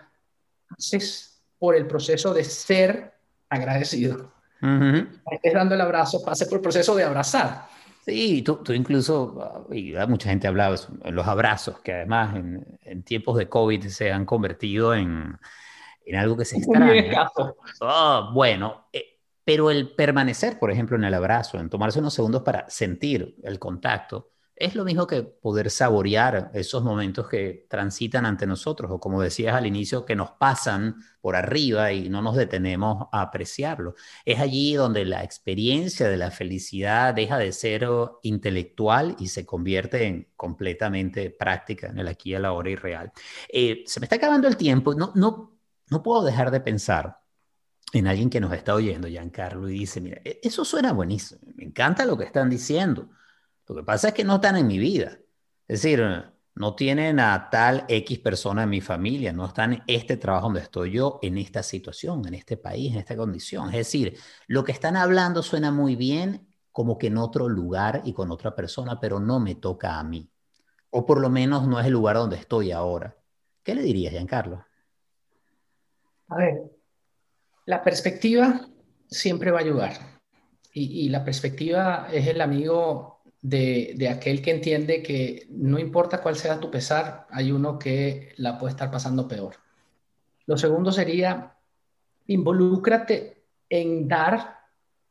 [0.70, 3.14] haces por el proceso de ser
[3.48, 4.32] agradecido.
[5.30, 7.73] Estés dando el abrazo, pases por el proceso de abrazar.
[8.04, 10.76] Sí, tú, tú incluso, y mucha gente hablaba
[11.10, 15.38] los abrazos, que además en, en, tiempos de COVID se han convertido en,
[16.04, 17.30] en algo que se extraña.
[17.80, 22.42] Oh, bueno, eh, pero el permanecer, por ejemplo, en el abrazo, en tomarse unos segundos
[22.42, 28.46] para sentir el contacto, es lo mismo que poder saborear esos momentos que transitan ante
[28.46, 33.08] nosotros, o como decías al inicio, que nos pasan por arriba y no nos detenemos
[33.10, 33.94] a apreciarlo.
[34.24, 37.88] Es allí donde la experiencia de la felicidad deja de ser
[38.22, 43.12] intelectual y se convierte en completamente práctica en el aquí, a la hora y real.
[43.48, 45.58] Eh, se me está acabando el tiempo, no, no,
[45.90, 47.18] no puedo dejar de pensar
[47.92, 51.64] en alguien que nos está oyendo, Giancarlo, y dice, mira, e-, eso suena buenísimo, me
[51.64, 53.08] encanta lo que están diciendo
[53.68, 55.18] lo que pasa es que no están en mi vida.
[55.66, 56.02] Es decir,
[56.54, 60.60] no tienen a tal X persona en mi familia, no están en este trabajo donde
[60.60, 63.68] estoy yo, en esta situación, en este país, en esta condición.
[63.70, 68.12] Es decir, lo que están hablando suena muy bien como que en otro lugar y
[68.12, 70.28] con otra persona, pero no me toca a mí.
[70.90, 73.16] O por lo menos no es el lugar donde estoy ahora.
[73.62, 74.64] ¿Qué le dirías, Giancarlo?
[76.28, 76.62] A ver,
[77.66, 78.68] la perspectiva
[79.06, 79.92] siempre va a ayudar.
[80.72, 83.13] Y, la perspectiva es el amigo
[83.44, 88.58] de, aquel que entiende que no importa cuál sea tu pesar, hay uno que la
[88.58, 89.56] puede estar pasando peor.
[90.46, 91.54] Lo segundo sería,
[92.26, 94.60] involúcrate en dar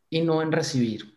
[0.09, 1.15] y no en recibir.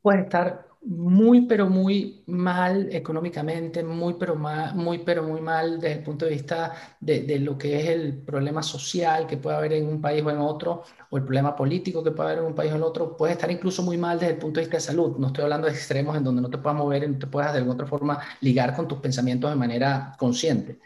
[0.00, 6.02] Puedes estar muy, pero muy mal económicamente, muy, pero, muy, pero muy mal desde el
[6.02, 10.00] punto de vista de, lo que es el problema social que puede haber en un
[10.00, 12.76] país o en otro, o el problema político que puede haber en un país o
[12.76, 15.16] en otro, puede estar incluso muy mal desde el punto de vista de salud.
[15.18, 17.52] No estoy hablando de extremos en donde no te puedas mover y no te puedas
[17.52, 20.78] de alguna otra forma ligar con tus pensamientos de manera consciente.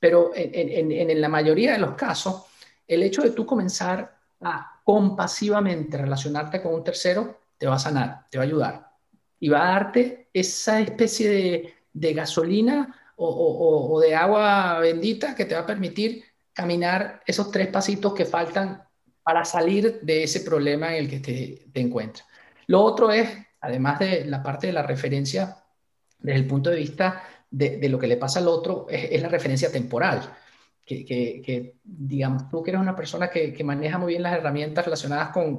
[0.00, 2.46] Pero en, en la mayoría de los casos,
[2.86, 8.26] el hecho de tú comenzar a compasivamente relacionarte con un tercero te va a sanar,
[8.28, 8.85] te va a ayudar
[9.46, 15.60] y va a darte esa especie de, gasolina o, de agua bendita que te va
[15.60, 18.82] a permitir caminar esos tres pasitos que faltan
[19.22, 21.20] para salir de ese problema en el que
[21.72, 22.26] te, encuentras.
[22.66, 23.28] Lo otro es,
[23.60, 25.58] además de la parte de la referencia,
[26.18, 29.70] desde el punto de vista de, lo que le pasa al otro, es, la referencia
[29.70, 30.22] temporal.
[30.84, 35.58] Que, digamos, tú que eres una persona que, maneja muy bien las herramientas relacionadas con,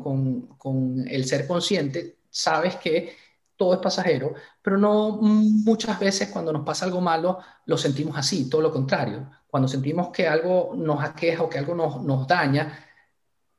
[0.57, 3.26] con el ser consciente, sabes que
[3.57, 8.49] todo es pasajero, pero no muchas veces cuando nos pasa algo malo lo sentimos así,
[8.49, 9.29] todo lo contrario.
[9.47, 12.85] Cuando sentimos que algo nos aqueja o que algo nos, daña,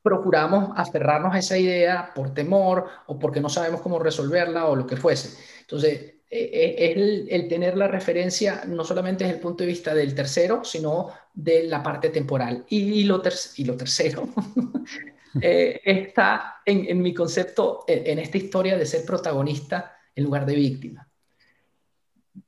[0.01, 4.87] procuramos aferrarnos a esa idea por temor o porque no sabemos cómo resolverla o lo
[4.87, 5.37] que fuese.
[5.61, 10.13] Entonces, e, e, el, tener la referencia no solamente desde el punto de vista del
[10.13, 12.65] tercero, sino de la parte temporal.
[12.69, 14.29] Y, lo, tercero
[15.41, 21.07] Eh, está en, mi concepto, en, esta historia de ser protagonista en lugar de víctima.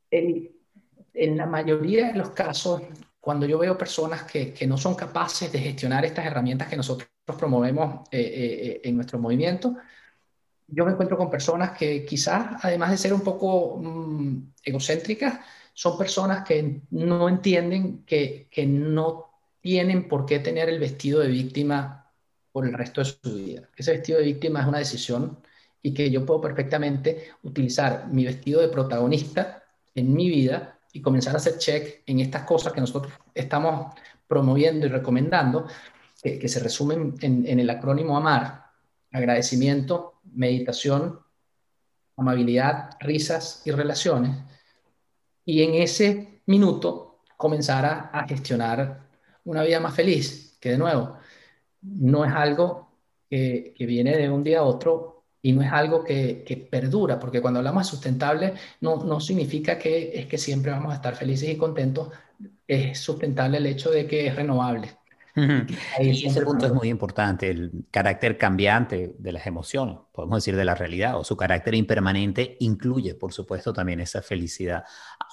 [0.09, 0.49] En,
[1.37, 2.81] la mayoría de los casos,
[3.19, 8.07] cuando yo veo personas que, no son capaces de gestionar estas herramientas que nosotros promovemos
[8.11, 9.75] eh, eh, en nuestro movimiento,
[10.71, 15.39] yo me encuentro con personas que quizás, además de ser un poco mm, egocéntricas,
[15.73, 19.29] son personas que no entienden que, que no
[19.61, 22.09] tienen por qué tener el vestido de víctima
[22.51, 23.69] por el resto de su vida.
[23.75, 25.39] Ese vestido de víctima es una decisión
[25.81, 29.63] y que yo puedo perfectamente utilizar mi vestido de protagonista
[29.95, 33.93] en mi vida y comenzar a hacer check en estas cosas que nosotros estamos
[34.27, 35.67] promoviendo y recomendando,
[36.21, 38.60] que, se resumen en, en el acrónimo AMAR,
[39.11, 41.19] agradecimiento, meditación,
[42.17, 44.37] amabilidad, risas y relaciones.
[45.45, 49.07] Y en ese minuto comenzar a, a gestionar
[49.45, 51.17] una vida más feliz, que de nuevo,
[51.81, 52.91] no es algo
[53.29, 57.59] que, viene de un día a otro y no es algo que, perdura, porque cuando
[57.59, 61.57] hablamos de sustentable no, no significa que es que siempre vamos a estar felices y
[61.57, 62.09] contentos,
[62.67, 64.89] es sustentable el hecho de que es renovable.
[65.35, 70.65] Y ese punto es muy importante, el carácter cambiante de las emociones, podemos decir de
[70.65, 74.83] la realidad, o su carácter impermanente incluye, por supuesto, también esa felicidad,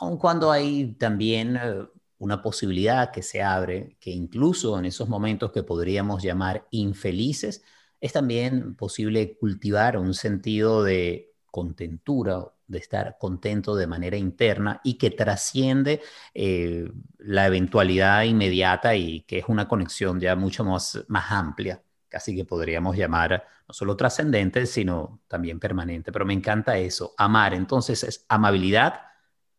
[0.01, 1.87] aun cuando hay también eh,
[2.19, 7.63] una posibilidad que se abre, que incluso en esos momentos que podríamos llamar infelices,
[8.01, 14.99] es también posible cultivar un sentido de contentura, de estar contento de manera interna y
[14.99, 16.01] que trasciende
[16.35, 22.37] eh, la eventualidad inmediata y que es una conexión ya mucho más, más amplia, casi
[22.37, 26.13] que podríamos llamar no solo trascendente, sino también permanente.
[26.13, 27.55] Pero me encanta eso, amar.
[27.55, 29.01] Entonces es amabilidad,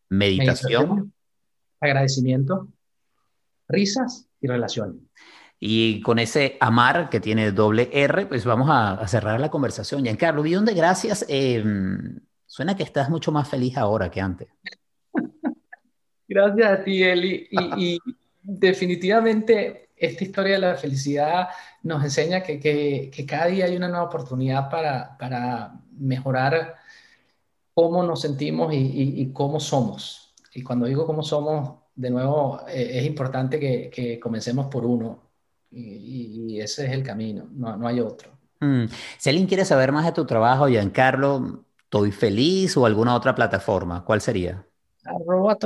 [0.08, 1.12] meditación
[1.80, 2.68] agradecimiento.
[3.68, 5.02] risas y relaciones.
[5.58, 10.02] Y con ese amar que tiene doble R, pues vamos a, cerrar la conversación.
[10.02, 12.18] Giancarlo, Billón de Gracias, em,
[12.50, 14.48] suena que estás mucho más feliz ahora que antes.
[16.26, 17.48] Gracias a ti, Eli.
[17.76, 17.98] Y,
[18.42, 21.48] definitivamente esta historia de la felicidad
[21.82, 26.76] nos enseña que, que, cada día hay una nueva oportunidad para, para mejorar
[27.74, 30.34] cómo nos sentimos y, cómo somos.
[30.52, 35.22] Y cuando digo cómo somos, de nuevo, eh, es importante que, que comencemos por uno
[35.70, 38.32] y, ese es el camino, no, no hay otro.
[38.58, 38.86] Mm.
[39.18, 44.04] Si alguien quiere saber más de tu trabajo, Giancarlo, ¿Estoy Feliz o alguna otra plataforma?
[44.04, 44.64] ¿Cuál sería?
[45.04, 45.58] Arroba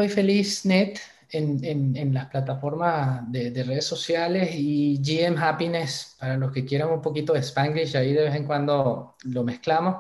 [0.65, 0.99] Net
[1.29, 7.03] en, las plataformas de, de, redes sociales y GM Happiness para los que quieran un
[7.03, 9.97] poquito de Spanglish, ahí de vez en cuando lo mezclamos.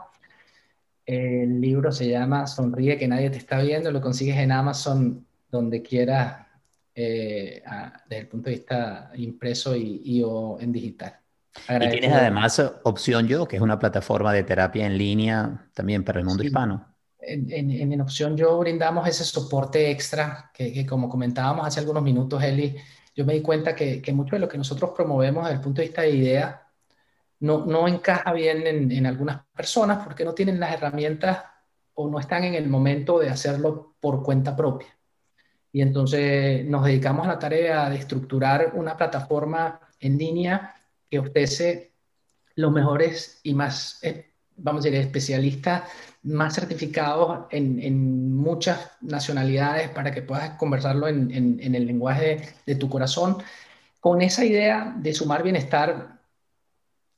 [1.04, 5.82] El libro se llama Sonríe que nadie te está viendo, lo consigues en Amazon donde
[5.82, 6.46] quieras
[6.94, 7.62] eh,
[8.08, 11.20] desde el punto de vista impreso y, o en digital.
[11.68, 16.18] Y tienes además Opción Yo, que es una plataforma de terapia en línea también para
[16.18, 16.94] el mundo hispano.
[17.18, 22.42] En, en, en, Opción Yo brindamos ese soporte extra que, como comentábamos hace algunos minutos,
[22.42, 22.76] Eli,
[23.16, 25.80] yo me di cuenta que, que, mucho de lo que nosotros promovemos desde el punto
[25.80, 26.68] de vista de idea
[27.40, 31.44] no, no encaja bien en, en algunas personas porque no tienen las herramientas
[31.94, 34.88] o no están en el momento de hacerlo por cuenta propia.
[35.72, 40.74] Y entonces nos dedicamos a la tarea de estructurar una plataforma en línea
[41.14, 41.92] que ofrece
[42.56, 45.84] los mejores y más, eh, vamos a decir, especialistas
[46.24, 53.38] más certificados en, muchas nacionalidades para que puedas conversarlo en, el lenguaje de, tu corazón,
[54.00, 56.18] con esa idea de sumar bienestar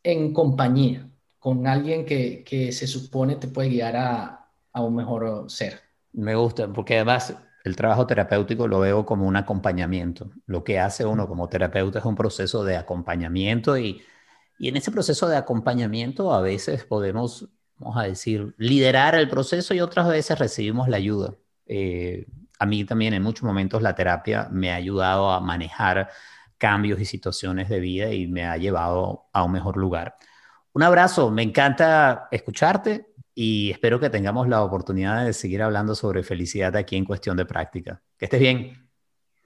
[0.02, 5.50] en compañía, con alguien que, que se supone te puede guiar a, a un mejor
[5.50, 5.80] ser.
[6.12, 7.34] Me gusta, porque además
[7.66, 10.30] el trabajo terapéutico lo veo como un acompañamiento.
[10.46, 14.02] Lo que hace uno como terapeuta es un proceso de acompañamiento y,
[14.60, 17.48] en ese proceso de acompañamiento a veces podemos,
[17.78, 21.34] vamos a decir, liderar el proceso y otras veces recibimos la ayuda.
[21.66, 22.26] Eh,
[22.58, 26.08] a mí también en muchos momentos la terapia me ha ayudado a manejar
[26.58, 30.16] cambios y situaciones de vida y me ha llevado a un mejor lugar.
[30.72, 33.08] Un abrazo, me encanta escucharte
[33.38, 37.44] y espero que tengamos la oportunidad de seguir hablando sobre felicidad aquí en cuestión de
[37.44, 38.02] práctica.
[38.16, 38.88] Que estés bien.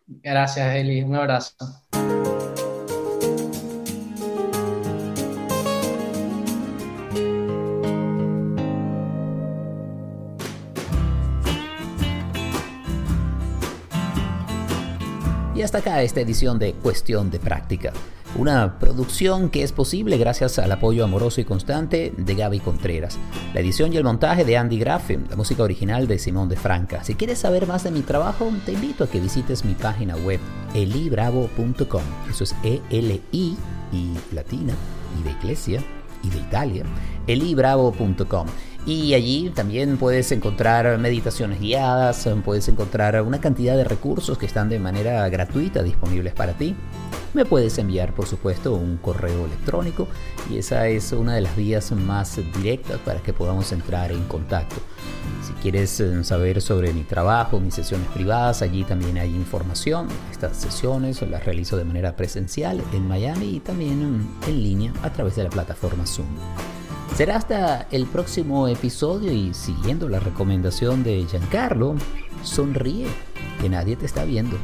[0.07, 1.03] Gracias, Eli.
[1.03, 1.57] Un abrazo.
[15.53, 17.93] Y hasta acá esta edición de Cuestión de Práctica.
[18.37, 23.19] Una producción que es posible gracias al apoyo amoroso y constante de Gaby Contreras.
[23.53, 27.03] La edición y el montaje de Andy Graffen, la música original de Simón de Franca.
[27.03, 30.39] Si quieres saber más de mi trabajo, te invito a que visites mi página web
[30.75, 32.03] elibravo.com.
[32.31, 33.57] Eso es E-L-I
[33.93, 34.75] y latina
[35.19, 35.83] y de iglesia
[36.23, 36.85] y de Italia.
[37.27, 38.47] elibravo.com.
[38.87, 44.69] Y allí también puedes encontrar meditaciones guiadas, puedes encontrar una cantidad de recursos que están
[44.69, 46.75] de manera gratuita disponibles para ti.
[47.33, 50.09] Me puedes enviar, por supuesto, un correo electrónico
[50.51, 54.77] y esa es una de las vías más directas para que podamos entrar en contacto.
[55.47, 60.09] Si quieres eh, saber sobre mi trabajo, mis sesiones privadas, allí también hay información.
[60.33, 65.37] Estas sesiones las realizo de manera presencial en Miami y también en línea a través
[65.37, 66.27] de la plataforma Zoom.
[67.15, 71.97] Será hasta el próximo episodio y siguiendo la recomendación de Giancarlo,
[72.43, 73.07] sonríe,
[73.61, 74.57] que nadie te está viendo.